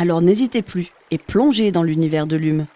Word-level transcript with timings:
Alors 0.00 0.22
n'hésitez 0.22 0.62
plus 0.62 0.92
et 1.10 1.18
plongez 1.18 1.72
dans 1.72 1.82
l'univers 1.82 2.28
de 2.28 2.36
l'hume. 2.36 2.66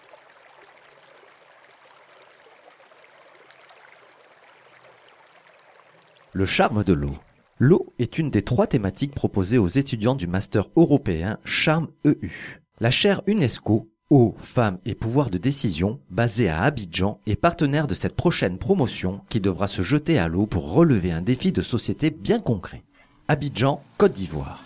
Le 6.33 6.45
charme 6.45 6.83
de 6.83 6.91
l'eau. 6.91 7.15
L'eau 7.59 7.93
est 7.97 8.17
une 8.17 8.29
des 8.29 8.41
trois 8.41 8.67
thématiques 8.67 9.15
proposées 9.15 9.57
aux 9.57 9.69
étudiants 9.69 10.15
du 10.15 10.27
master 10.27 10.67
européen 10.75 11.37
Charme 11.45 11.87
EU. 12.05 12.59
La 12.81 12.91
chaire 12.91 13.21
UNESCO 13.25 13.89
Eau, 14.09 14.35
femmes 14.37 14.79
et 14.83 14.93
pouvoir 14.93 15.29
de 15.29 15.37
décision, 15.37 16.01
basée 16.09 16.49
à 16.49 16.63
Abidjan, 16.63 17.21
est 17.25 17.37
partenaire 17.37 17.87
de 17.87 17.93
cette 17.93 18.17
prochaine 18.17 18.57
promotion 18.57 19.21
qui 19.29 19.39
devra 19.39 19.67
se 19.67 19.81
jeter 19.81 20.19
à 20.19 20.27
l'eau 20.27 20.45
pour 20.45 20.73
relever 20.73 21.13
un 21.13 21.21
défi 21.21 21.53
de 21.53 21.61
société 21.61 22.11
bien 22.11 22.41
concret. 22.41 22.83
Abidjan, 23.29 23.81
Côte 23.97 24.11
d'Ivoire. 24.11 24.61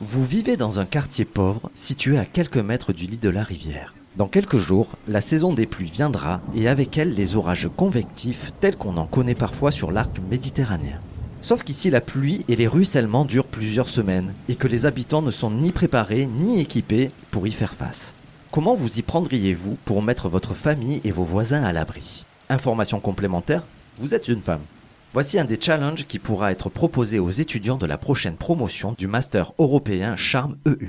Vous 0.00 0.24
vivez 0.24 0.56
dans 0.56 0.80
un 0.80 0.86
quartier 0.86 1.24
pauvre 1.24 1.70
situé 1.72 2.18
à 2.18 2.24
quelques 2.24 2.56
mètres 2.56 2.92
du 2.92 3.06
lit 3.06 3.18
de 3.18 3.28
la 3.28 3.44
rivière. 3.44 3.94
Dans 4.16 4.26
quelques 4.26 4.56
jours, 4.56 4.88
la 5.06 5.20
saison 5.20 5.52
des 5.52 5.66
pluies 5.66 5.90
viendra 5.90 6.40
et 6.56 6.66
avec 6.68 6.98
elle 6.98 7.14
les 7.14 7.36
orages 7.36 7.68
convectifs 7.76 8.52
tels 8.60 8.76
qu'on 8.76 8.96
en 8.96 9.06
connaît 9.06 9.36
parfois 9.36 9.70
sur 9.70 9.92
l'arc 9.92 10.18
méditerranéen. 10.28 10.98
Sauf 11.40 11.62
qu'ici 11.62 11.90
la 11.90 12.00
pluie 12.00 12.44
et 12.48 12.56
les 12.56 12.66
ruissellements 12.66 13.24
durent 13.24 13.46
plusieurs 13.46 13.88
semaines 13.88 14.34
et 14.48 14.56
que 14.56 14.66
les 14.66 14.84
habitants 14.84 15.22
ne 15.22 15.30
sont 15.30 15.50
ni 15.52 15.70
préparés 15.70 16.26
ni 16.26 16.60
équipés 16.60 17.12
pour 17.30 17.46
y 17.46 17.52
faire 17.52 17.74
face. 17.74 18.14
Comment 18.50 18.74
vous 18.74 18.98
y 18.98 19.02
prendriez-vous 19.02 19.78
pour 19.84 20.02
mettre 20.02 20.28
votre 20.28 20.54
famille 20.54 21.02
et 21.04 21.12
vos 21.12 21.24
voisins 21.24 21.62
à 21.62 21.72
l'abri? 21.72 22.24
Information 22.48 22.98
complémentaire, 22.98 23.62
vous 23.98 24.12
êtes 24.12 24.26
une 24.26 24.42
femme. 24.42 24.62
Voici 25.14 25.38
un 25.38 25.44
des 25.44 25.60
challenges 25.60 26.06
qui 26.08 26.18
pourra 26.18 26.50
être 26.50 26.68
proposé 26.68 27.20
aux 27.20 27.30
étudiants 27.30 27.76
de 27.76 27.86
la 27.86 27.96
prochaine 27.96 28.34
promotion 28.34 28.96
du 28.98 29.06
Master 29.06 29.52
européen 29.60 30.16
Charme 30.16 30.56
EU. 30.66 30.88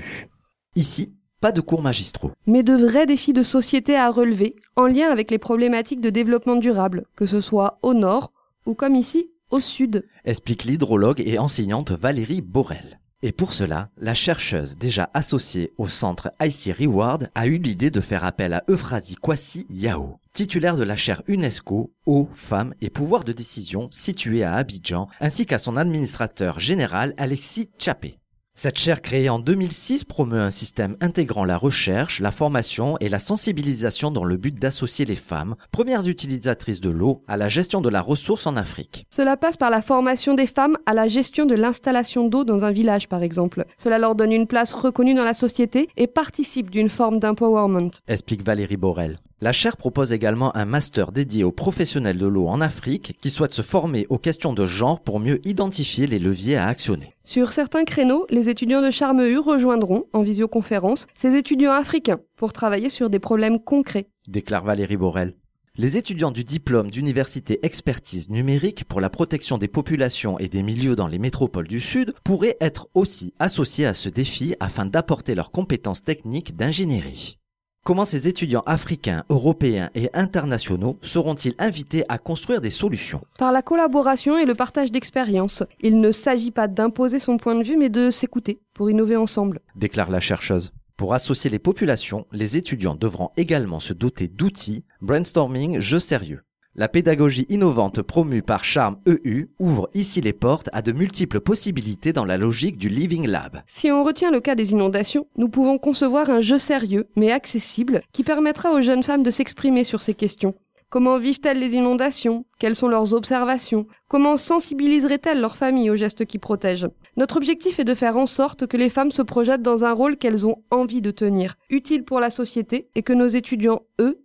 Ici, 0.76 1.14
pas 1.42 1.52
de 1.52 1.62
cours 1.62 1.84
magistraux. 1.84 2.32
Mais 2.48 2.64
de 2.64 2.74
vrais 2.74 3.06
défis 3.06 3.34
de 3.34 3.44
société 3.44 3.96
à 3.96 4.10
relever, 4.10 4.56
en 4.76 4.88
lien 4.88 5.12
avec 5.12 5.30
les 5.30 5.38
problématiques 5.38 6.02
de 6.02 6.10
développement 6.10 6.56
durable, 6.56 7.06
que 7.16 7.28
ce 7.28 7.40
soit 7.40 7.78
au 7.84 7.94
nord 7.94 8.32
ou 8.66 8.74
comme 8.74 8.96
ici, 8.96 9.30
au 9.52 9.60
sud. 9.60 10.08
Explique 10.24 10.64
l'hydrologue 10.64 11.22
et 11.24 11.38
enseignante 11.38 11.92
Valérie 11.92 12.42
Borel. 12.42 12.95
Et 13.28 13.32
pour 13.32 13.56
cela, 13.56 13.90
la 13.98 14.14
chercheuse 14.14 14.78
déjà 14.78 15.10
associée 15.16 15.74
au 15.80 15.88
centre 15.88 16.32
IC 16.40 16.78
Reward 16.78 17.32
a 17.34 17.48
eu 17.48 17.58
l'idée 17.58 17.90
de 17.90 18.00
faire 18.00 18.24
appel 18.24 18.54
à 18.54 18.64
Euphrasie 18.70 19.16
Kwasi 19.16 19.66
Yao, 19.68 20.20
titulaire 20.32 20.78
de 20.78 20.84
la 20.84 20.96
chaire 20.96 21.24
UNESCO 21.28 21.92
Eau, 22.06 22.30
Femmes 22.34 22.76
et 22.82 22.92
Pouvoir 22.92 23.24
de 23.24 23.34
décision 23.34 23.88
située 23.90 24.44
à 24.44 24.54
Abidjan, 24.54 25.08
ainsi 25.20 25.48
qu'à 25.48 25.58
son 25.58 25.76
administrateur 25.76 26.60
général 26.60 27.16
Alexis 27.18 27.72
Tchapé. 27.80 28.20
Cette 28.58 28.80
chaire 28.80 29.02
créée 29.02 29.28
en 29.28 29.38
2006 29.38 30.06
promeut 30.06 30.40
un 30.40 30.50
système 30.50 30.96
intégrant 31.02 31.44
la 31.44 31.58
recherche, 31.58 32.22
la 32.22 32.32
formation 32.32 32.96
et 33.02 33.10
la 33.10 33.20
sensibilisation 33.20 34.12
dans 34.12 34.24
le 34.24 34.38
but 34.38 34.58
d'associer 34.58 35.04
les 35.04 35.18
femmes, 35.18 35.56
premières 35.74 36.08
utilisatrices 36.08 36.80
de 36.80 36.90
l'eau, 36.90 37.22
à 37.28 37.36
la 37.36 37.50
gestion 37.50 37.82
de 37.82 37.90
la 37.90 38.00
ressource 38.00 38.48
en 38.48 38.56
Afrique. 38.56 39.08
Cela 39.14 39.36
passe 39.36 39.58
par 39.58 39.72
la 39.72 39.82
formation 39.82 40.36
des 40.36 40.46
femmes 40.46 40.78
à 40.86 40.94
la 40.94 41.10
gestion 41.10 41.46
de 41.46 41.54
l'installation 41.54 42.30
d'eau 42.30 42.46
dans 42.46 42.64
un 42.64 42.72
village 42.72 43.10
par 43.10 43.24
exemple. 43.24 43.66
Cela 43.76 44.00
leur 44.00 44.16
donne 44.16 44.32
une 44.32 44.48
place 44.48 44.72
reconnue 44.72 45.16
dans 45.16 45.26
la 45.26 45.34
société 45.34 45.90
et 45.98 46.08
participe 46.08 46.72
d'une 46.72 46.90
forme 46.90 47.20
d'empowerment. 47.20 47.92
Explique 48.08 48.46
Valérie 48.46 48.78
Borel. 48.78 49.20
La 49.42 49.52
chaire 49.52 49.76
propose 49.76 50.14
également 50.14 50.56
un 50.56 50.64
master 50.64 51.12
dédié 51.12 51.44
aux 51.44 51.52
professionnels 51.52 52.18
de 52.18 52.26
l'eau 52.26 52.48
en 52.48 52.62
Afrique 52.62 53.18
qui 53.20 53.30
souhaitent 53.30 53.54
se 53.54 53.62
former 53.62 54.08
aux 54.10 54.18
questions 54.18 54.54
de 54.54 54.66
genre 54.66 55.02
pour 55.02 55.20
mieux 55.20 55.46
identifier 55.46 56.08
les 56.08 56.20
leviers 56.20 56.56
à 56.56 56.68
actionner. 56.68 57.18
Sur 57.26 57.52
certains 57.52 57.84
créneaux, 57.84 58.26
les 58.30 58.48
étudiants 58.48 58.82
de 58.82 58.92
Charme 58.92 59.20
U 59.26 59.38
rejoindront, 59.38 60.06
en 60.14 60.22
visioconférence, 60.22 61.06
ces 61.16 61.36
étudiants 61.36 61.74
africains 61.74 62.22
pour 62.38 62.54
travailler 62.54 62.90
sur 62.90 63.10
des 63.10 63.20
problèmes 63.20 63.60
concrets. 63.60 64.08
Déclare 64.30 64.64
Valérie 64.64 64.96
Borel. 64.96 65.36
Les 65.78 65.98
étudiants 65.98 66.32
du 66.32 66.46
diplôme 66.46 66.90
d'université 66.90 67.60
expertise 67.66 68.30
numérique 68.30 68.86
pour 68.86 69.02
la 69.02 69.10
protection 69.10 69.58
des 69.58 69.68
populations 69.68 70.40
et 70.40 70.48
des 70.48 70.64
milieux 70.64 70.96
dans 70.96 71.10
les 71.10 71.20
métropoles 71.20 71.68
du 71.68 71.82
Sud 71.82 72.14
pourraient 72.24 72.56
être 72.62 72.88
aussi 72.94 73.34
associés 73.40 73.86
à 73.86 73.94
ce 73.94 74.08
défi 74.08 74.56
afin 74.62 74.86
d'apporter 74.86 75.36
leurs 75.36 75.52
compétences 75.52 76.06
techniques 76.06 76.56
d'ingénierie. 76.56 77.38
Comment 77.86 78.04
ces 78.04 78.28
étudiants 78.28 78.64
africains, 78.66 79.26
européens 79.30 79.92
et 79.94 80.10
internationaux 80.16 80.98
seront-ils 81.04 81.54
invités 81.60 82.04
à 82.10 82.18
construire 82.18 82.60
des 82.60 82.72
solutions? 82.72 83.22
Par 83.38 83.52
la 83.52 83.62
collaboration 83.62 84.40
et 84.40 84.46
le 84.46 84.56
partage 84.56 84.92
d'expériences. 84.92 85.62
Il 85.82 86.00
ne 86.00 86.12
s'agit 86.12 86.50
pas 86.50 86.68
d'imposer 86.68 87.20
son 87.20 87.38
point 87.38 87.54
de 87.54 87.64
vue, 87.64 87.78
mais 87.78 87.90
de 87.90 88.10
s'écouter 88.10 88.60
pour 88.74 88.90
innover 88.90 89.18
ensemble. 89.18 89.60
Déclare 89.76 90.10
la 90.10 90.20
chercheuse. 90.20 90.74
Pour 90.98 91.14
associer 91.14 91.52
les 91.52 91.60
populations, 91.60 92.26
les 92.32 92.58
étudiants 92.58 92.96
devront 92.96 93.30
également 93.38 93.80
se 93.80 93.94
doter 93.94 94.28
d'outils, 94.28 94.84
brainstorming, 95.02 95.80
jeux 95.80 96.00
sérieux. 96.00 96.42
La 96.78 96.90
pédagogie 96.90 97.46
innovante 97.48 98.02
promue 98.02 98.42
par 98.42 98.66
Charme 98.66 98.98
EU 99.08 99.48
ouvre 99.60 99.90
ici 99.94 100.20
les 100.20 100.34
portes 100.34 100.70
à 100.74 100.82
de 100.82 100.92
multiples 100.92 101.40
possibilités 101.40 102.12
dans 102.12 102.26
la 102.26 102.36
logique 102.36 102.78
du 102.78 102.90
Living 102.90 103.28
Lab. 103.28 103.62
Si 103.66 103.90
on 103.92 104.04
retient 104.04 104.30
le 104.30 104.42
cas 104.42 104.56
des 104.56 104.74
inondations, 104.74 105.26
nous 105.38 105.48
pouvons 105.48 105.78
concevoir 105.78 106.30
un 106.30 106.42
jeu 106.42 106.58
sérieux, 106.58 107.08
mais 107.16 107.32
accessible, 107.32 108.02
qui 108.12 108.26
permettra 108.26 108.74
aux 108.74 108.82
jeunes 108.82 109.04
femmes 109.04 109.24
de 109.24 109.32
s'exprimer 109.32 109.86
sur 109.86 110.02
ces 110.02 110.14
questions. 110.14 110.54
Comment 110.90 111.18
vivent-elles 111.18 111.60
les 111.60 111.76
inondations? 111.76 112.44
Quelles 112.60 112.76
sont 112.76 112.90
leurs 112.90 113.14
observations? 113.14 113.88
Comment 114.10 114.36
sensibiliseraient-elles 114.36 115.40
leur 115.40 115.56
famille 115.56 115.90
aux 115.90 115.96
gestes 115.96 116.26
qui 116.26 116.40
protègent? 116.40 116.90
Notre 117.16 117.38
objectif 117.38 117.80
est 117.80 117.86
de 117.86 117.94
faire 117.94 118.18
en 118.18 118.26
sorte 118.26 118.68
que 118.68 118.76
les 118.76 118.90
femmes 118.90 119.12
se 119.12 119.22
projettent 119.22 119.62
dans 119.62 119.86
un 119.86 119.94
rôle 119.94 120.18
qu'elles 120.18 120.46
ont 120.46 120.58
envie 120.72 121.02
de 121.02 121.12
tenir, 121.12 121.56
utile 121.70 122.04
pour 122.04 122.20
la 122.20 122.30
société, 122.30 122.90
et 122.96 123.02
que 123.02 123.14
nos 123.14 123.28
étudiants, 123.28 123.84
eux, 124.02 124.25